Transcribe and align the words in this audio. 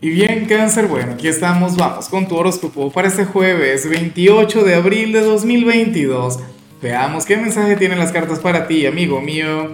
Y 0.00 0.10
bien, 0.10 0.46
cáncer, 0.46 0.86
bueno, 0.86 1.14
aquí 1.14 1.26
estamos, 1.26 1.76
vamos 1.76 2.08
con 2.08 2.28
tu 2.28 2.36
horóscopo 2.36 2.92
para 2.92 3.08
este 3.08 3.24
jueves 3.24 3.90
28 3.90 4.62
de 4.62 4.76
abril 4.76 5.10
de 5.10 5.22
2022. 5.22 6.38
Veamos 6.80 7.26
qué 7.26 7.36
mensaje 7.36 7.74
tienen 7.74 7.98
las 7.98 8.12
cartas 8.12 8.38
para 8.38 8.68
ti, 8.68 8.86
amigo 8.86 9.20
mío. 9.20 9.72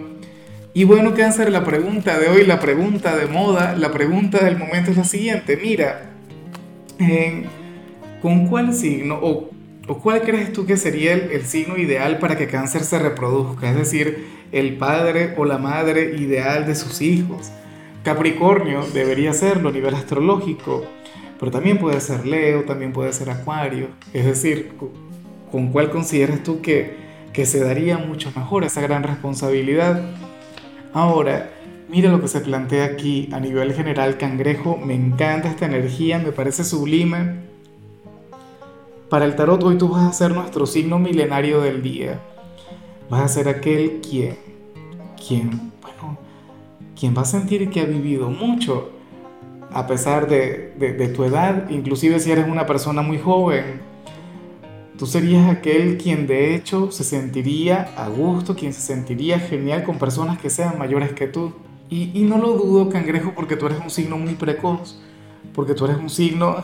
Y 0.73 0.85
bueno, 0.85 1.13
cáncer, 1.15 1.53
la 1.53 1.63
pregunta 1.63 2.19
de 2.19 2.29
hoy, 2.29 2.47
la 2.47 2.59
pregunta 2.59 3.15
de 3.15 3.27
moda, 3.27 3.77
la 3.77 3.93
pregunta 3.93 4.43
del 4.43 4.57
momento 4.57 4.93
es 4.93 4.97
la 4.97 5.05
siguiente. 5.05 5.59
Mira, 5.63 6.11
¿con 8.23 8.47
cuál 8.47 8.73
signo 8.73 9.19
o, 9.21 9.51
cuál 10.03 10.23
crees 10.23 10.55
tú 10.55 10.65
que 10.65 10.79
sería 10.79 11.13
el 11.13 11.45
signo 11.45 11.77
ideal 11.77 12.19
para 12.19 12.39
que 12.39 12.47
cáncer 12.47 12.85
se 12.85 12.99
reproduzca? 12.99 13.69
Es 13.69 13.77
decir, 13.77 14.27
el 14.53 14.79
padre 14.79 15.35
o 15.37 15.45
la 15.45 15.59
madre 15.59 16.17
ideal 16.17 16.65
de 16.65 16.77
sus 16.77 17.03
hijos. 17.03 17.53
Capricornio 18.05 18.85
debería 18.93 19.33
serlo 19.33 19.71
a 19.71 19.73
nivel 19.73 19.95
astrológico, 19.95 20.85
pero 21.41 21.51
también 21.51 21.79
puede 21.79 22.03
ser 22.03 22.27
Leo, 22.27 22.65
también 22.65 22.93
puede 22.93 23.15
ser 23.15 23.31
Acuario. 23.31 23.89
Es 24.13 24.27
decir, 24.27 24.75
¿con 25.51 25.69
cuál 25.69 25.91
consideras 25.91 26.43
tú 26.43 26.61
que, 26.61 26.97
que 27.33 27.47
se 27.47 27.61
daría 27.61 27.97
mucho 27.97 28.31
mejor 28.37 28.65
esa 28.65 28.83
gran 28.83 29.05
responsabilidad? 29.05 30.03
Ahora, 30.93 31.51
mira 31.89 32.11
lo 32.11 32.21
que 32.21 32.29
se 32.29 32.43
plantea 32.43 32.85
aquí 32.85 33.31
a 33.33 33.41
nivel 33.41 33.73
general, 33.73 34.19
cangrejo, 34.19 34.77
me 34.77 34.95
encanta 34.95 35.49
esta 35.49 35.65
energía, 35.65 36.19
me 36.19 36.33
parece 36.33 36.63
sublime. 36.63 37.37
Para 39.09 39.25
el 39.25 39.35
tarot 39.35 39.63
hoy 39.63 39.79
tú 39.79 39.89
vas 39.89 40.05
a 40.05 40.13
ser 40.13 40.33
nuestro 40.33 40.67
signo 40.67 40.99
milenario 40.99 41.63
del 41.63 41.83
día. 41.83 42.21
Vas 43.09 43.23
a 43.23 43.29
ser 43.29 43.49
aquel 43.49 44.03
quien, 44.03 44.37
quien 45.27 45.74
quien 46.99 47.17
va 47.17 47.23
a 47.23 47.27
sentir 47.27 47.71
que 47.71 47.81
ha 47.81 47.85
vivido 47.85 48.31
mucho, 48.31 48.91
a 49.73 49.87
pesar 49.87 50.29
de, 50.29 51.13
tu 51.15 51.25
edad, 51.25 51.69
inclusive 51.69 52.21
si 52.21 52.31
eres 52.31 52.47
una 52.47 52.67
persona 52.67 53.03
muy 53.03 53.19
joven. 53.19 53.81
Tú 54.97 55.07
serías 55.07 55.51
aquel 55.51 55.99
quien 55.99 56.29
de 56.29 56.55
hecho 56.55 56.93
se 56.93 57.03
sentiría 57.03 57.93
a 57.97 58.09
gusto, 58.09 58.55
quien 58.55 58.73
se 58.73 58.81
sentiría 58.81 59.41
genial 59.41 59.83
con 59.83 59.99
personas 59.99 60.39
que 60.39 60.51
sean 60.51 60.79
mayores 60.79 61.13
que 61.13 61.27
tú. 61.27 61.53
Y, 61.91 62.25
no 62.25 62.39
lo 62.39 62.55
dudo, 62.55 62.89
cangrejo, 62.89 63.33
porque 63.37 63.57
tú 63.57 63.67
eres 63.67 63.79
un 63.79 63.91
signo 63.91 64.17
muy 64.17 64.35
precoz, 64.35 65.01
porque 65.53 65.75
tú 65.75 65.85
eres 65.85 65.97
un 65.99 66.11
signo, 66.11 66.57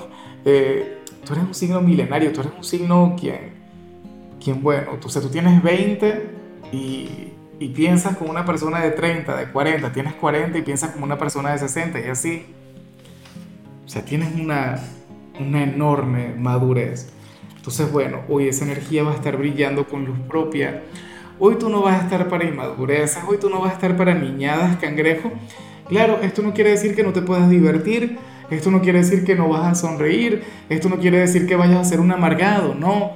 eh, 0.45 0.99
tú 1.25 1.35
eres 1.35 1.45
un 1.45 1.55
signo 1.55 1.81
milenario, 1.81 2.33
tú 2.33 2.41
eres 2.41 2.53
un 2.57 2.65
signo 2.65 3.17
quien, 3.19 3.53
quien 4.43 4.63
bueno, 4.63 4.93
tú, 5.01 5.07
o 5.07 5.11
sea, 5.11 5.23
tú 5.23 5.29
tienes 5.29 5.63
20 5.63 6.31
y, 6.73 7.31
y 7.61 7.69
piensas 7.69 8.17
como 8.17 8.31
una 8.31 8.47
persona 8.47 8.81
de 8.81 8.91
30, 8.91 9.37
de 9.37 9.53
40, 9.53 9.93
tienes 9.93 10.15
40 10.15 10.57
y 10.59 10.63
piensas 10.63 10.91
como 10.93 11.05
una 11.05 11.19
persona 11.19 11.53
de 11.53 11.59
60 11.59 12.01
y 12.01 12.05
así. 12.05 12.47
O 13.85 13.89
sea, 13.89 14.03
tienes 14.03 14.35
una, 14.35 14.81
una 15.39 15.63
enorme 15.63 16.35
madurez. 16.39 17.13
Entonces, 17.55 17.93
bueno, 17.93 18.23
hoy 18.31 18.49
esa 18.49 18.65
energía 18.65 19.03
va 19.05 19.13
a 19.13 19.15
estar 19.15 19.37
brillando 19.37 19.87
con 19.87 20.07
luz 20.07 20.19
propia. 20.27 20.85
Hoy 21.39 21.57
tú 21.57 21.69
no 21.69 21.83
vas 21.83 22.01
a 22.01 22.05
estar 22.05 22.29
para 22.31 22.45
inmadurezas, 22.45 23.25
hoy 23.29 23.37
tú 23.37 23.51
no 23.51 23.61
vas 23.61 23.73
a 23.73 23.75
estar 23.75 23.95
para 23.95 24.15
niñadas, 24.15 24.79
cangrejo. 24.79 25.31
Claro, 25.87 26.19
esto 26.23 26.41
no 26.41 26.55
quiere 26.55 26.71
decir 26.71 26.97
que 26.97 27.03
no 27.03 27.13
te 27.13 27.21
puedas 27.21 27.51
divertir, 27.51 28.17
esto 28.51 28.71
no 28.71 28.81
quiere 28.81 29.01
decir 29.01 29.23
que 29.23 29.35
no 29.35 29.51
vas 29.51 29.67
a 29.67 29.75
sonreír, 29.75 30.45
esto 30.71 30.89
no 30.89 30.99
quiere 30.99 31.19
decir 31.19 31.47
que 31.47 31.57
vayas 31.57 31.77
a 31.77 31.85
ser 31.85 32.01
un 32.01 32.11
amargado, 32.11 32.75
no, 32.75 33.13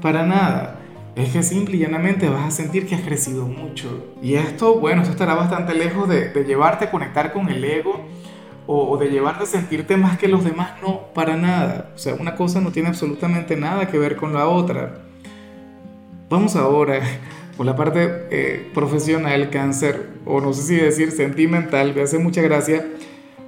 para 0.00 0.24
nada 0.24 0.75
es 1.16 1.30
que 1.30 1.42
simple 1.42 1.76
y 1.76 1.80
llanamente 1.80 2.28
vas 2.28 2.44
a 2.44 2.50
sentir 2.50 2.86
que 2.86 2.94
has 2.94 3.00
crecido 3.00 3.46
mucho. 3.46 4.12
Y 4.22 4.34
esto, 4.34 4.78
bueno, 4.78 5.00
esto 5.00 5.12
estará 5.12 5.34
bastante 5.34 5.74
lejos 5.74 6.06
de, 6.08 6.44
llevarte 6.46 6.84
a 6.84 6.90
conectar 6.90 7.32
con 7.32 7.48
el 7.48 7.64
ego 7.64 8.04
o, 8.66 8.98
de 8.98 9.08
llevarte 9.08 9.44
a 9.44 9.46
sentirte 9.46 9.96
más 9.96 10.18
que 10.18 10.28
los 10.28 10.44
demás, 10.44 10.72
no, 10.82 11.06
para 11.14 11.36
nada. 11.36 11.92
O 11.94 11.98
sea, 11.98 12.14
una 12.14 12.36
cosa 12.36 12.60
no 12.60 12.70
tiene 12.70 12.90
absolutamente 12.90 13.56
nada 13.56 13.88
que 13.88 13.98
ver 13.98 14.16
con 14.16 14.34
la 14.34 14.46
otra. 14.46 15.06
Vamos 16.28 16.54
ahora 16.54 17.00
por 17.56 17.64
la 17.64 17.74
parte 17.74 18.26
eh, 18.30 18.70
profesional, 18.74 19.48
cáncer, 19.48 20.10
o 20.26 20.42
no 20.42 20.52
sé 20.52 20.62
si 20.64 20.76
decir 20.76 21.12
sentimental, 21.12 21.94
me 21.94 22.02
hace 22.02 22.18
mucha 22.18 22.42
gracia, 22.42 22.84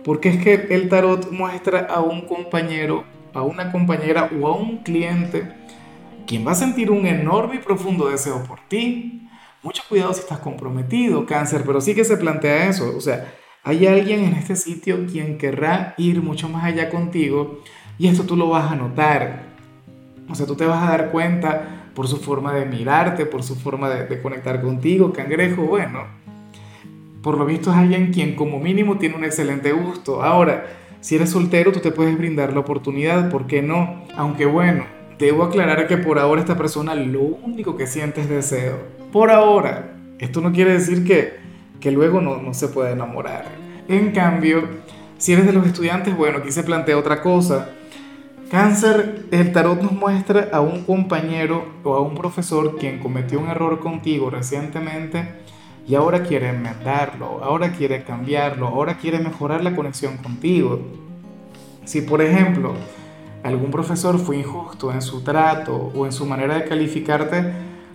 porque 0.04 0.30
es 0.30 0.42
que 0.42 0.68
el 0.70 0.88
tarot 0.88 1.30
muestra 1.32 1.80
a 1.80 2.00
un 2.00 2.22
compañero, 2.22 3.04
a 3.34 3.42
una 3.42 3.70
compañera 3.70 4.30
o 4.40 4.46
a 4.46 4.56
un 4.56 4.78
cliente 4.78 5.57
quien 6.28 6.46
va 6.46 6.52
a 6.52 6.54
sentir 6.54 6.90
un 6.90 7.06
enorme 7.06 7.56
y 7.56 7.58
profundo 7.58 8.10
deseo 8.10 8.44
por 8.44 8.60
ti. 8.68 9.26
Mucho 9.62 9.82
cuidado 9.88 10.12
si 10.12 10.20
estás 10.20 10.38
comprometido, 10.38 11.24
cáncer, 11.24 11.62
pero 11.66 11.80
sí 11.80 11.94
que 11.94 12.04
se 12.04 12.18
plantea 12.18 12.68
eso. 12.68 12.94
O 12.94 13.00
sea, 13.00 13.34
hay 13.64 13.86
alguien 13.86 14.22
en 14.24 14.34
este 14.34 14.54
sitio 14.54 15.06
quien 15.10 15.38
querrá 15.38 15.94
ir 15.96 16.20
mucho 16.22 16.50
más 16.50 16.64
allá 16.64 16.90
contigo 16.90 17.62
y 17.98 18.08
esto 18.08 18.24
tú 18.24 18.36
lo 18.36 18.50
vas 18.50 18.70
a 18.70 18.76
notar. 18.76 19.46
O 20.28 20.34
sea, 20.34 20.44
tú 20.44 20.54
te 20.54 20.66
vas 20.66 20.86
a 20.86 20.90
dar 20.90 21.10
cuenta 21.10 21.86
por 21.94 22.06
su 22.06 22.18
forma 22.18 22.52
de 22.52 22.66
mirarte, 22.66 23.24
por 23.24 23.42
su 23.42 23.56
forma 23.56 23.88
de, 23.88 24.06
de 24.06 24.20
conectar 24.20 24.60
contigo, 24.60 25.14
cangrejo, 25.14 25.62
bueno. 25.62 26.04
Por 27.22 27.38
lo 27.38 27.46
visto 27.46 27.70
es 27.70 27.76
alguien 27.78 28.12
quien 28.12 28.36
como 28.36 28.60
mínimo 28.60 28.98
tiene 28.98 29.16
un 29.16 29.24
excelente 29.24 29.72
gusto. 29.72 30.22
Ahora, 30.22 30.66
si 31.00 31.16
eres 31.16 31.30
soltero, 31.30 31.72
tú 31.72 31.80
te 31.80 31.90
puedes 31.90 32.16
brindar 32.18 32.52
la 32.52 32.60
oportunidad, 32.60 33.30
¿por 33.30 33.46
qué 33.46 33.62
no? 33.62 34.04
Aunque 34.14 34.44
bueno, 34.44 34.97
Debo 35.18 35.44
aclarar 35.44 35.86
que 35.88 35.96
por 35.96 36.18
ahora 36.18 36.40
esta 36.40 36.56
persona 36.56 36.94
lo 36.94 37.22
único 37.22 37.76
que 37.76 37.86
siente 37.86 38.20
es 38.20 38.28
deseo. 38.28 38.78
Por 39.12 39.30
ahora. 39.30 39.94
Esto 40.18 40.40
no 40.40 40.52
quiere 40.52 40.72
decir 40.72 41.04
que, 41.04 41.36
que 41.80 41.90
luego 41.90 42.20
no, 42.20 42.42
no 42.42 42.54
se 42.54 42.68
puede 42.68 42.92
enamorar. 42.92 43.46
En 43.88 44.12
cambio, 44.12 44.62
si 45.16 45.32
eres 45.32 45.46
de 45.46 45.52
los 45.52 45.66
estudiantes, 45.66 46.16
bueno, 46.16 46.38
aquí 46.38 46.52
se 46.52 46.62
plantea 46.62 46.98
otra 46.98 47.22
cosa. 47.22 47.70
Cáncer, 48.50 49.26
el 49.30 49.52
tarot 49.52 49.82
nos 49.82 49.92
muestra 49.92 50.48
a 50.52 50.60
un 50.60 50.84
compañero 50.84 51.66
o 51.84 51.94
a 51.94 52.00
un 52.00 52.14
profesor 52.14 52.76
quien 52.78 52.98
cometió 52.98 53.38
un 53.40 53.48
error 53.48 53.78
contigo 53.78 54.30
recientemente 54.30 55.28
y 55.86 55.94
ahora 55.94 56.22
quiere 56.22 56.48
enmendarlo, 56.48 57.42
ahora 57.42 57.72
quiere 57.72 58.04
cambiarlo, 58.04 58.66
ahora 58.68 58.96
quiere 58.96 59.18
mejorar 59.18 59.62
la 59.62 59.76
conexión 59.76 60.16
contigo. 60.18 60.80
Si 61.84 62.00
por 62.00 62.22
ejemplo 62.22 62.74
algún 63.42 63.70
profesor 63.70 64.18
fue 64.18 64.38
injusto 64.38 64.92
en 64.92 65.02
su 65.02 65.22
trato 65.22 65.92
o 65.94 66.06
en 66.06 66.12
su 66.12 66.26
manera 66.26 66.54
de 66.54 66.64
calificarte, 66.64 67.52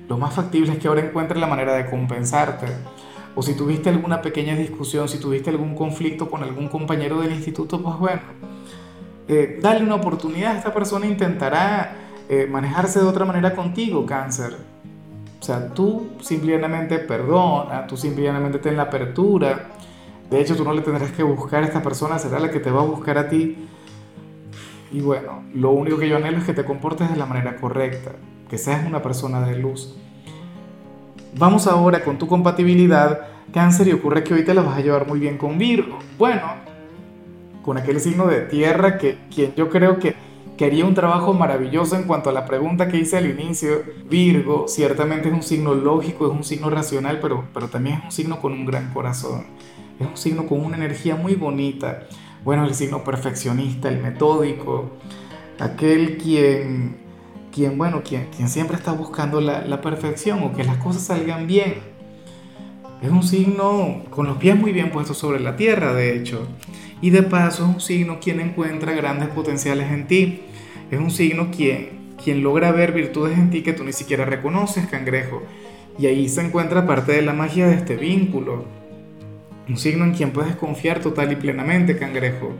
lo 0.07 0.17
más 0.17 0.33
factible 0.33 0.73
es 0.73 0.77
que 0.79 0.87
ahora 0.87 1.01
encuentre 1.01 1.39
la 1.39 1.47
manera 1.47 1.73
de 1.73 1.89
compensarte. 1.89 2.67
O 3.35 3.41
si 3.41 3.55
tuviste 3.55 3.89
alguna 3.89 4.21
pequeña 4.21 4.55
discusión, 4.55 5.09
si 5.09 5.17
tuviste 5.17 5.49
algún 5.49 5.75
conflicto 5.75 6.29
con 6.29 6.43
algún 6.43 6.67
compañero 6.67 7.19
del 7.19 7.31
instituto, 7.31 7.81
pues 7.81 7.97
bueno, 7.97 8.21
eh, 9.27 9.59
dale 9.61 9.83
una 9.83 9.95
oportunidad. 9.95 10.55
Esta 10.55 10.73
persona 10.73 11.07
intentará 11.07 11.95
eh, 12.29 12.47
manejarse 12.49 12.99
de 12.99 13.05
otra 13.05 13.25
manera 13.25 13.55
contigo, 13.55 14.05
cáncer. 14.05 14.55
O 15.39 15.43
sea, 15.43 15.73
tú 15.73 16.11
simplemente 16.21 16.99
perdona, 16.99 17.87
tú 17.87 17.97
simplemente 17.97 18.59
ten 18.59 18.77
la 18.77 18.83
apertura. 18.83 19.71
De 20.29 20.39
hecho, 20.39 20.55
tú 20.55 20.63
no 20.63 20.73
le 20.73 20.81
tendrás 20.81 21.11
que 21.11 21.23
buscar 21.23 21.63
a 21.63 21.65
esta 21.65 21.81
persona, 21.81 22.19
será 22.19 22.39
la 22.39 22.51
que 22.51 22.59
te 22.59 22.71
va 22.71 22.81
a 22.81 22.85
buscar 22.85 23.17
a 23.17 23.29
ti 23.29 23.67
y 24.93 25.01
bueno, 25.01 25.43
lo 25.55 25.71
único 25.71 25.97
que 25.97 26.07
yo 26.07 26.17
anhelo 26.17 26.37
es 26.37 26.43
que 26.43 26.53
te 26.53 26.63
comportes 26.63 27.09
de 27.09 27.17
la 27.17 27.25
manera 27.25 27.55
correcta, 27.55 28.11
que 28.47 28.59
seas 28.59 28.85
una 28.85 29.01
persona 29.01 29.41
de 29.41 29.57
luz. 29.57 29.95
Vamos 31.35 31.65
ahora 31.65 32.03
con 32.03 32.19
tu 32.19 32.27
compatibilidad, 32.27 33.21
cáncer, 33.51 33.87
y 33.87 33.93
ocurre 33.93 34.23
que 34.23 34.35
hoy 34.35 34.45
te 34.45 34.53
la 34.53 34.61
vas 34.61 34.77
a 34.77 34.81
llevar 34.81 35.07
muy 35.07 35.19
bien 35.19 35.39
con 35.39 35.57
Virgo. 35.57 35.97
Bueno, 36.19 36.43
con 37.63 37.79
aquel 37.79 37.99
signo 37.99 38.27
de 38.27 38.41
tierra 38.41 38.99
que 38.99 39.17
quien 39.33 39.55
yo 39.55 39.67
creo 39.67 39.97
que, 39.97 40.13
que 40.57 40.65
haría 40.65 40.85
un 40.85 40.93
trabajo 40.93 41.33
maravilloso 41.33 41.95
en 41.95 42.03
cuanto 42.03 42.29
a 42.29 42.33
la 42.33 42.45
pregunta 42.45 42.87
que 42.87 42.97
hice 42.97 43.17
al 43.17 43.25
inicio. 43.25 43.81
Virgo 44.07 44.67
ciertamente 44.67 45.29
es 45.29 45.33
un 45.33 45.41
signo 45.41 45.73
lógico, 45.73 46.27
es 46.27 46.33
un 46.33 46.43
signo 46.43 46.69
racional, 46.69 47.19
pero, 47.19 47.45
pero 47.51 47.67
también 47.67 47.97
es 47.97 48.03
un 48.05 48.11
signo 48.11 48.39
con 48.39 48.53
un 48.53 48.63
gran 48.67 48.93
corazón. 48.93 49.47
Es 49.99 50.05
un 50.05 50.17
signo 50.17 50.45
con 50.45 50.63
una 50.63 50.77
energía 50.77 51.15
muy 51.15 51.33
bonita 51.33 52.03
bueno, 52.43 52.65
el 52.65 52.75
signo 52.75 53.03
perfeccionista, 53.03 53.89
el 53.89 54.01
metódico, 54.01 54.91
aquel 55.59 56.17
quien, 56.17 56.97
quien 57.53 57.77
bueno, 57.77 58.01
quien, 58.03 58.27
quien 58.35 58.49
siempre 58.49 58.75
está 58.75 58.91
buscando 58.91 59.39
la, 59.39 59.81
perfección 59.81 60.43
o 60.43 60.53
que 60.53 60.63
las 60.63 60.77
cosas 60.77 61.03
salgan 61.03 61.47
bien. 61.47 61.75
Es 63.01 63.09
un 63.09 63.23
signo 63.23 64.03
con 64.09 64.27
los 64.27 64.37
pies 64.37 64.57
muy 64.57 64.71
bien 64.71 64.91
puestos 64.91 65.17
sobre 65.17 65.39
la 65.39 65.55
tierra, 65.55 65.93
de 65.93 66.15
hecho. 66.17 66.47
Y 67.01 67.09
de 67.09 67.23
paso 67.23 67.63
es 67.63 67.75
un 67.75 67.81
signo 67.81 68.19
quien 68.19 68.39
encuentra 68.39 68.93
grandes 68.93 69.29
potenciales 69.29 69.91
en 69.91 70.07
ti. 70.07 70.41
Es 70.89 70.99
un 70.99 71.11
signo 71.11 71.49
quien, 71.51 72.15
quien 72.21 72.43
logra 72.43 72.71
ver 72.71 72.93
virtudes 72.93 73.37
en 73.37 73.49
ti 73.49 73.61
que 73.61 73.73
tú 73.73 73.83
ni 73.83 73.91
siquiera 73.91 74.25
reconoces, 74.25 74.87
cangrejo. 74.87 75.43
Y 75.99 76.07
ahí 76.07 76.29
se 76.29 76.45
encuentra 76.45 76.87
parte 76.87 77.11
de 77.11 77.21
la 77.21 77.33
magia 77.33 77.67
de 77.67 77.75
este 77.75 77.97
vínculo 77.97 78.82
un 79.67 79.77
signo 79.77 80.05
en 80.05 80.13
quien 80.13 80.31
puedes 80.31 80.55
confiar 80.55 80.99
total 80.99 81.31
y 81.31 81.35
plenamente, 81.35 81.97
cangrejo. 81.97 82.53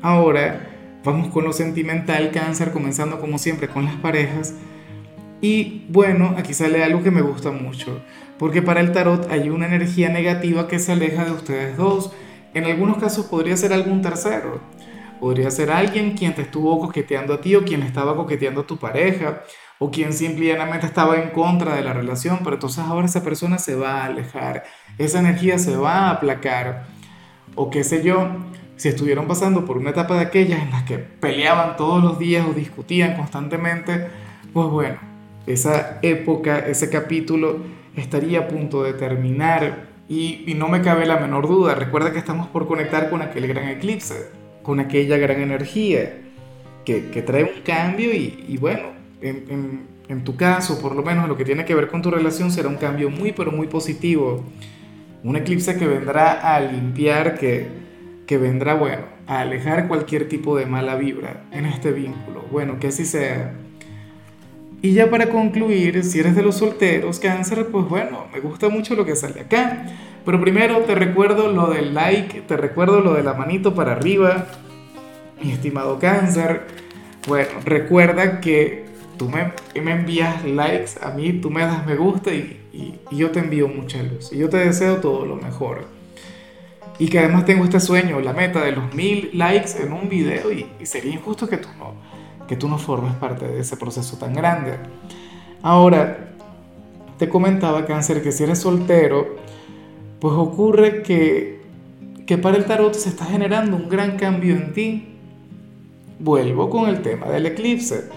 Ahora, 0.00 0.70
vamos 1.04 1.28
con 1.28 1.44
lo 1.44 1.52
sentimental, 1.52 2.30
cáncer, 2.30 2.72
comenzando 2.72 3.20
como 3.20 3.38
siempre 3.38 3.68
con 3.68 3.84
las 3.84 3.96
parejas. 3.96 4.54
Y 5.40 5.86
bueno, 5.88 6.34
aquí 6.36 6.54
sale 6.54 6.82
algo 6.82 7.02
que 7.02 7.10
me 7.10 7.22
gusta 7.22 7.50
mucho, 7.50 8.00
porque 8.38 8.62
para 8.62 8.80
el 8.80 8.92
tarot 8.92 9.30
hay 9.30 9.50
una 9.50 9.66
energía 9.66 10.08
negativa 10.08 10.66
que 10.66 10.78
se 10.78 10.92
aleja 10.92 11.24
de 11.24 11.32
ustedes 11.32 11.76
dos, 11.76 12.12
En 12.54 12.64
algunos 12.64 12.96
casos 12.96 13.26
podría 13.26 13.56
ser 13.58 13.74
algún 13.74 14.00
tercero. 14.00 14.60
Podría 15.20 15.50
ser 15.50 15.70
alguien 15.70 16.16
quien 16.16 16.34
te 16.34 16.42
estuvo 16.42 16.78
coqueteando 16.80 17.34
a 17.34 17.40
ti 17.42 17.54
o 17.54 17.64
quien 17.64 17.82
estaba 17.82 18.16
coqueteando 18.16 18.62
a 18.62 18.66
tu 18.66 18.78
pareja 18.78 19.42
o 19.78 19.90
quien 19.90 20.12
simplemente 20.12 20.86
estaba 20.86 21.16
en 21.16 21.30
contra 21.30 21.76
de 21.76 21.82
la 21.82 21.92
relación, 21.92 22.40
pero 22.42 22.54
entonces 22.54 22.84
ahora 22.84 23.06
esa 23.06 23.22
persona 23.22 23.58
se 23.58 23.76
va 23.76 24.02
a 24.02 24.06
alejar, 24.06 24.64
esa 24.98 25.20
energía 25.20 25.58
se 25.58 25.76
va 25.76 25.94
a 25.94 26.10
aplacar. 26.10 26.86
O 27.54 27.70
qué 27.70 27.84
sé 27.84 28.02
yo, 28.02 28.28
si 28.76 28.88
estuvieron 28.88 29.26
pasando 29.26 29.64
por 29.64 29.76
una 29.76 29.90
etapa 29.90 30.14
de 30.14 30.22
aquellas 30.22 30.62
en 30.62 30.70
las 30.70 30.84
que 30.84 30.98
peleaban 30.98 31.76
todos 31.76 32.02
los 32.02 32.18
días 32.18 32.46
o 32.48 32.52
discutían 32.52 33.16
constantemente, 33.16 34.08
pues 34.52 34.68
bueno, 34.68 34.98
esa 35.46 35.98
época, 36.02 36.58
ese 36.58 36.90
capítulo 36.90 37.58
estaría 37.96 38.40
a 38.40 38.48
punto 38.48 38.82
de 38.82 38.92
terminar 38.92 39.88
y, 40.08 40.54
no 40.56 40.68
me 40.68 40.80
cabe 40.80 41.06
la 41.06 41.18
menor 41.18 41.46
duda, 41.46 41.74
recuerda 41.74 42.12
que 42.12 42.18
estamos 42.18 42.48
por 42.48 42.66
conectar 42.66 43.10
con 43.10 43.20
aquel 43.20 43.46
gran 43.46 43.68
eclipse, 43.68 44.30
con 44.62 44.80
aquella 44.80 45.18
gran 45.18 45.40
energía 45.40 46.20
que, 46.84 47.22
trae 47.26 47.44
un 47.44 47.62
cambio 47.62 48.14
y, 48.14 48.56
bueno, 48.58 48.97
en, 49.20 49.86
en, 50.08 50.24
tu 50.24 50.36
caso, 50.36 50.80
por 50.80 50.94
lo 50.94 51.02
menos 51.02 51.28
lo 51.28 51.36
que 51.36 51.44
tiene 51.44 51.64
que 51.64 51.74
ver 51.74 51.88
con 51.88 52.02
tu 52.02 52.10
relación 52.10 52.50
será 52.50 52.68
un 52.68 52.76
cambio 52.76 53.10
muy 53.10 53.32
pero 53.32 53.50
muy 53.50 53.66
positivo, 53.66 54.44
un 55.24 55.36
eclipse 55.36 55.76
que 55.76 55.86
vendrá 55.86 56.54
a 56.54 56.60
limpiar, 56.60 57.38
que, 57.38 57.66
que 58.26 58.38
vendrá, 58.38 58.74
bueno, 58.74 59.02
a 59.26 59.40
alejar 59.40 59.88
cualquier 59.88 60.28
tipo 60.28 60.56
de 60.56 60.66
mala 60.66 60.96
vibra 60.96 61.44
en 61.52 61.66
este 61.66 61.92
vínculo, 61.92 62.44
bueno, 62.50 62.78
que 62.78 62.88
así 62.88 63.04
sea. 63.04 63.54
Y 64.80 64.92
ya 64.92 65.10
para 65.10 65.28
concluir, 65.28 66.04
si 66.04 66.20
eres 66.20 66.36
de 66.36 66.42
los 66.42 66.58
solteros, 66.58 67.18
cáncer, 67.18 67.66
pues 67.66 67.88
bueno, 67.88 68.26
me 68.32 68.38
gusta 68.38 68.68
mucho 68.68 68.94
lo 68.94 69.04
que 69.04 69.16
sale 69.16 69.40
acá. 69.40 69.86
Pero 70.24 70.40
primero 70.40 70.78
te 70.80 70.94
recuerdo 70.94 71.50
lo 71.50 71.68
del 71.70 71.94
like, 71.94 72.42
te 72.42 72.56
recuerdo 72.56 73.00
lo 73.00 73.14
de 73.14 73.22
la 73.22 73.34
manito 73.34 73.74
para 73.74 73.92
arriba, 73.92 74.46
mi 75.42 75.50
estimado 75.50 75.98
cáncer. 75.98 76.66
Bueno, 77.26 77.48
recuerda 77.64 78.40
que 78.40 78.84
tú 79.18 79.28
me, 79.28 79.52
me 79.80 79.92
envías 79.92 80.44
likes 80.44 80.92
a 81.02 81.10
mí, 81.10 81.34
tú 81.34 81.50
me 81.50 81.62
das 81.62 81.86
me 81.86 81.96
gusta 81.96 82.32
y, 82.32 82.60
y, 82.72 83.16
yo 83.16 83.30
te 83.30 83.40
envío 83.40 83.68
mucha 83.68 84.02
luz. 84.02 84.32
Y 84.32 84.38
yo 84.38 84.48
te 84.48 84.58
deseo 84.58 84.98
todo 84.98 85.26
lo 85.26 85.36
mejor. 85.36 85.86
Y 86.98 87.08
que 87.08 87.18
además 87.18 87.44
tengo 87.44 87.64
este 87.64 87.80
sueño, 87.80 88.20
la 88.20 88.32
meta 88.32 88.62
de 88.62 88.72
los 88.72 88.94
mil 88.94 89.30
likes 89.34 89.72
en 89.80 89.92
un 89.92 90.08
video 90.08 90.50
y, 90.50 90.66
y 90.80 90.86
sería 90.86 91.12
injusto 91.12 91.48
que 91.48 91.58
tú 91.58 91.68
no 91.78 92.18
que 92.48 92.56
tú 92.56 92.66
no 92.66 92.78
formes 92.78 93.14
parte 93.14 93.46
de 93.46 93.60
ese 93.60 93.76
proceso 93.76 94.16
tan 94.16 94.34
grande. 94.34 94.78
Ahora, 95.62 96.30
te 97.18 97.28
comentaba, 97.28 97.84
cáncer, 97.86 98.22
que 98.22 98.32
si 98.32 98.42
eres 98.42 98.60
soltero, 98.60 99.36
pues 100.18 100.34
ocurre 100.34 101.02
que, 101.02 101.60
que 102.26 102.38
para 102.38 102.56
el 102.56 102.64
tarot 102.64 102.94
se 102.94 103.10
está 103.10 103.26
generando 103.26 103.76
un 103.76 103.88
gran 103.88 104.16
cambio 104.16 104.56
en 104.56 104.72
ti. 104.72 105.14
Vuelvo 106.18 106.68
con 106.70 106.88
el 106.88 107.02
tema 107.02 107.28
del 107.28 107.46
eclipse. 107.46 108.08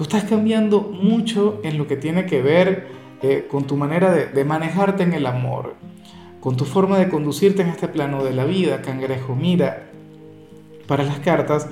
Tú 0.00 0.04
estás 0.04 0.24
cambiando 0.24 0.80
mucho 0.80 1.60
en 1.62 1.76
lo 1.76 1.86
que 1.86 1.94
tiene 1.94 2.24
que 2.24 2.40
ver 2.40 2.88
eh, 3.20 3.46
con 3.50 3.66
tu 3.66 3.76
manera 3.76 4.10
de, 4.10 4.44
manejarte 4.46 5.02
en 5.02 5.12
el 5.12 5.26
amor, 5.26 5.74
con 6.40 6.56
tu 6.56 6.64
forma 6.64 6.96
de 6.96 7.10
conducirte 7.10 7.60
en 7.60 7.68
este 7.68 7.86
plano 7.86 8.24
de 8.24 8.32
la 8.32 8.46
vida, 8.46 8.80
cangrejo. 8.80 9.36
Mira, 9.36 9.90
para 10.86 11.04
las 11.04 11.18
cartas, 11.18 11.68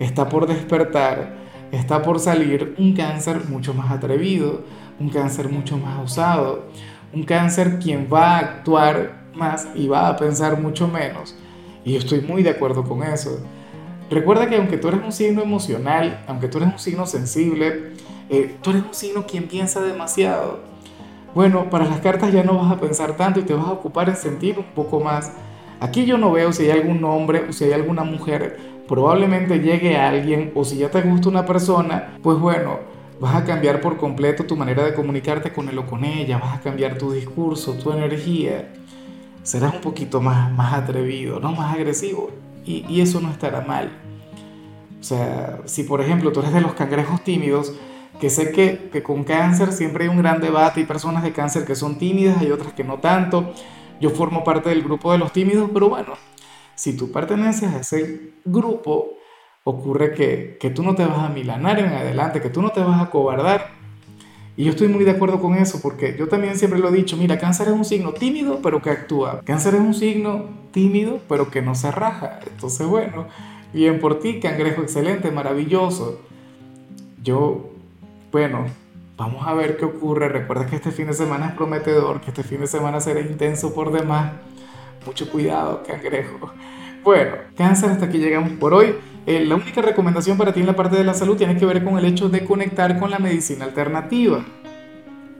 está 0.00 0.28
por 0.28 0.48
despertar, 0.48 1.36
está 1.70 2.02
por 2.02 2.18
salir 2.18 2.74
un 2.78 2.96
cáncer 2.96 3.48
mucho 3.48 3.72
más 3.74 3.92
atrevido, 3.92 4.64
un 4.98 5.10
cáncer 5.10 5.48
mucho 5.48 5.78
más 5.78 6.00
osado, 6.00 6.66
un 7.12 7.22
cáncer 7.22 7.78
quien 7.78 8.08
va 8.12 8.30
a 8.30 8.38
actuar 8.40 9.28
más 9.34 9.68
y 9.76 9.86
va 9.86 10.08
a 10.08 10.16
pensar 10.16 10.60
mucho 10.60 10.88
menos. 10.88 11.36
Y 11.84 11.92
yo 11.92 11.98
estoy 12.00 12.22
muy 12.22 12.42
de 12.42 12.50
acuerdo 12.50 12.82
con 12.82 13.04
eso. 13.04 13.38
Recuerda 14.10 14.48
que 14.48 14.56
aunque 14.56 14.78
tú 14.78 14.88
eres 14.88 15.02
un 15.04 15.12
signo 15.12 15.42
emocional, 15.42 16.24
aunque 16.26 16.48
tú 16.48 16.58
eres 16.58 16.72
un 16.72 16.78
signo 16.78 17.06
sensible, 17.06 17.92
eh, 18.30 18.56
tú 18.62 18.70
eres 18.70 18.82
un 18.82 18.94
signo 18.94 19.26
quien 19.26 19.48
piensa 19.48 19.82
demasiado. 19.82 20.60
Bueno, 21.34 21.68
para 21.68 21.84
las 21.84 22.00
cartas 22.00 22.32
ya 22.32 22.42
no 22.42 22.54
vas 22.58 22.72
a 22.72 22.80
pensar 22.80 23.16
tanto 23.16 23.40
y 23.40 23.42
te 23.42 23.52
vas 23.52 23.66
a 23.66 23.72
ocupar 23.72 24.08
en 24.08 24.16
sentir 24.16 24.58
un 24.58 24.64
poco 24.74 24.98
más. 24.98 25.32
Aquí 25.80 26.06
yo 26.06 26.16
no 26.16 26.32
veo 26.32 26.52
si 26.54 26.64
hay 26.64 26.70
algún 26.70 27.04
hombre 27.04 27.44
o 27.48 27.52
si 27.52 27.64
hay 27.64 27.72
alguna 27.72 28.02
mujer 28.02 28.78
probablemente 28.88 29.58
llegue 29.58 29.98
a 29.98 30.08
alguien 30.08 30.52
o 30.54 30.64
si 30.64 30.78
ya 30.78 30.90
te 30.90 31.02
gusta 31.02 31.28
una 31.28 31.44
persona, 31.44 32.14
pues 32.22 32.38
bueno, 32.38 32.78
vas 33.20 33.36
a 33.36 33.44
cambiar 33.44 33.82
por 33.82 33.98
completo 33.98 34.44
tu 34.44 34.56
manera 34.56 34.82
de 34.84 34.94
comunicarte 34.94 35.52
con 35.52 35.68
él 35.68 35.78
o 35.78 35.86
con 35.86 36.04
ella, 36.06 36.38
vas 36.38 36.56
a 36.56 36.60
cambiar 36.62 36.96
tu 36.96 37.12
discurso, 37.12 37.74
tu 37.74 37.92
energía, 37.92 38.72
serás 39.42 39.74
un 39.74 39.82
poquito 39.82 40.22
más, 40.22 40.50
más 40.50 40.72
atrevido, 40.72 41.38
¿no? 41.38 41.52
más 41.52 41.74
agresivo 41.74 42.30
y, 42.68 42.84
y 42.86 43.00
eso 43.00 43.20
no 43.20 43.30
estará 43.30 43.62
mal. 43.62 43.90
O 45.00 45.02
sea, 45.02 45.60
si 45.64 45.84
por 45.84 46.02
ejemplo 46.02 46.32
tú 46.32 46.40
eres 46.40 46.52
de 46.52 46.60
los 46.60 46.74
cangrejos 46.74 47.24
tímidos, 47.24 47.72
que 48.20 48.28
sé 48.28 48.52
que, 48.52 48.90
que, 48.92 49.02
con 49.02 49.24
cáncer 49.24 49.72
siempre 49.72 50.04
hay 50.04 50.10
un 50.10 50.18
gran 50.18 50.40
debate, 50.40 50.80
hay 50.80 50.86
personas 50.86 51.22
de 51.22 51.32
cáncer 51.32 51.64
que 51.64 51.74
son 51.74 51.98
tímidas, 51.98 52.38
hay 52.38 52.50
otras 52.50 52.74
que 52.74 52.84
no 52.84 52.98
tanto. 52.98 53.54
Yo 54.00 54.10
formo 54.10 54.44
parte 54.44 54.68
del 54.68 54.82
grupo 54.82 55.12
de 55.12 55.18
los 55.18 55.32
tímidos, 55.32 55.70
pero 55.72 55.88
bueno, 55.88 56.12
si 56.74 56.96
tú 56.96 57.10
perteneces 57.10 57.74
a 57.74 57.80
ese 57.80 58.34
grupo, 58.44 59.14
ocurre 59.64 60.12
que, 60.12 60.58
que 60.60 60.70
tú 60.70 60.82
no 60.82 60.94
te 60.94 61.04
vas 61.06 61.18
a 61.18 61.28
milanar 61.28 61.78
en 61.78 61.92
adelante, 61.92 62.42
que 62.42 62.50
tú 62.50 62.60
no 62.60 62.70
te 62.70 62.82
vas 62.82 63.00
a 63.00 63.10
cobardar. 63.10 63.77
Y 64.58 64.64
yo 64.64 64.70
estoy 64.70 64.88
muy 64.88 65.04
de 65.04 65.12
acuerdo 65.12 65.40
con 65.40 65.54
eso, 65.54 65.80
porque 65.80 66.16
yo 66.18 66.26
también 66.26 66.58
siempre 66.58 66.80
lo 66.80 66.88
he 66.88 66.92
dicho, 66.92 67.16
mira, 67.16 67.38
cáncer 67.38 67.68
es 67.68 67.74
un 67.74 67.84
signo 67.84 68.12
tímido, 68.12 68.58
pero 68.60 68.82
que 68.82 68.90
actúa. 68.90 69.40
Cáncer 69.44 69.76
es 69.76 69.80
un 69.80 69.94
signo 69.94 70.46
tímido, 70.72 71.20
pero 71.28 71.48
que 71.48 71.62
no 71.62 71.76
se 71.76 71.92
raja. 71.92 72.40
Entonces, 72.44 72.84
bueno, 72.84 73.28
bien 73.72 74.00
por 74.00 74.18
ti, 74.18 74.40
cangrejo 74.40 74.82
excelente, 74.82 75.30
maravilloso. 75.30 76.20
Yo, 77.22 77.70
bueno, 78.32 78.66
vamos 79.16 79.46
a 79.46 79.54
ver 79.54 79.76
qué 79.76 79.84
ocurre. 79.84 80.28
Recuerda 80.28 80.66
que 80.66 80.74
este 80.74 80.90
fin 80.90 81.06
de 81.06 81.14
semana 81.14 81.50
es 81.50 81.52
prometedor, 81.52 82.20
que 82.20 82.30
este 82.30 82.42
fin 82.42 82.58
de 82.58 82.66
semana 82.66 83.00
será 83.00 83.20
intenso 83.20 83.72
por 83.72 83.92
demás. 83.92 84.32
Mucho 85.06 85.30
cuidado, 85.30 85.84
cangrejo. 85.86 86.50
Bueno, 87.04 87.36
cáncer, 87.56 87.90
hasta 87.90 88.06
aquí 88.06 88.18
llegamos 88.18 88.50
por 88.54 88.74
hoy. 88.74 88.96
Eh, 89.28 89.44
la 89.44 89.56
única 89.56 89.82
recomendación 89.82 90.38
para 90.38 90.54
ti 90.54 90.60
en 90.60 90.66
la 90.66 90.74
parte 90.74 90.96
de 90.96 91.04
la 91.04 91.12
salud 91.12 91.36
tiene 91.36 91.54
que 91.58 91.66
ver 91.66 91.84
con 91.84 91.98
el 91.98 92.06
hecho 92.06 92.30
de 92.30 92.46
conectar 92.46 92.98
con 92.98 93.10
la 93.10 93.18
medicina 93.18 93.66
alternativa. 93.66 94.42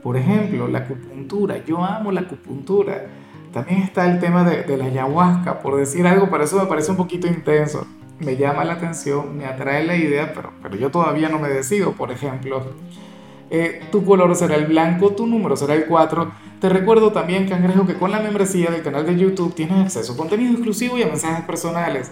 Por 0.03 0.15
ejemplo, 0.15 0.67
la 0.67 0.77
acupuntura. 0.77 1.65
Yo 1.65 1.83
amo 1.83 2.11
la 2.11 2.21
acupuntura. 2.21 3.07
También 3.51 3.81
está 3.81 4.05
el 4.05 4.19
tema 4.19 4.43
de, 4.43 4.77
la 4.77 4.85
ayahuasca, 4.85 5.59
por 5.59 5.75
decir 5.75 6.05
algo, 6.05 6.29
para 6.29 6.43
eso 6.43 6.59
me 6.59 6.67
parece 6.67 6.91
un 6.91 6.97
poquito 6.97 7.25
intenso. 7.25 7.87
Me 8.19 8.37
llama 8.37 8.63
la 8.63 8.73
atención, 8.73 9.35
me 9.35 9.45
atrae 9.45 9.83
la 9.83 9.95
idea, 9.95 10.33
pero, 10.35 10.51
pero 10.61 10.75
yo 10.75 10.91
todavía 10.91 11.27
no 11.29 11.39
me 11.39 11.49
decido, 11.49 11.93
por 11.93 12.11
ejemplo. 12.11 12.61
Eh, 13.49 13.81
tu 13.91 14.05
color 14.05 14.35
será 14.35 14.53
el 14.53 14.67
blanco, 14.67 15.13
tu 15.13 15.25
número 15.25 15.57
será 15.57 15.73
el 15.73 15.85
4. 15.85 16.31
Te 16.61 16.69
recuerdo 16.69 17.11
también, 17.11 17.49
cangrejo, 17.49 17.87
que 17.87 17.95
con 17.95 18.11
la 18.11 18.19
membresía 18.19 18.69
del 18.69 18.83
canal 18.83 19.07
de 19.07 19.17
YouTube 19.17 19.55
tienes 19.55 19.79
acceso 19.79 20.13
a 20.13 20.17
contenido 20.17 20.51
exclusivo 20.51 20.95
y 20.99 21.01
a 21.01 21.07
mensajes 21.07 21.43
personales. 21.45 22.11